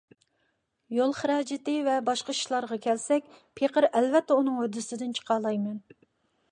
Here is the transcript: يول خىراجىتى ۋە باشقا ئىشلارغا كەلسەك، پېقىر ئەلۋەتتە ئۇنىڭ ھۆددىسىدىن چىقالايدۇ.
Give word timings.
يول 0.99 1.11
خىراجىتى 1.17 1.75
ۋە 1.87 1.97
باشقا 2.07 2.35
ئىشلارغا 2.39 2.79
كەلسەك، 2.87 3.29
پېقىر 3.61 3.89
ئەلۋەتتە 3.91 4.39
ئۇنىڭ 4.39 4.61
ھۆددىسىدىن 4.65 5.19
چىقالايدۇ. 5.21 5.81